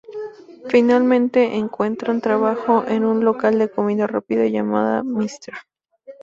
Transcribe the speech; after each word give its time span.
Finalmente 0.67 1.57
encuentran 1.57 2.21
trabajo 2.21 2.83
en 2.87 3.05
un 3.05 3.23
local 3.23 3.59
de 3.59 3.69
comida 3.69 4.07
rápida 4.07 4.47
llamada 4.47 5.03
Mr. 5.03 5.53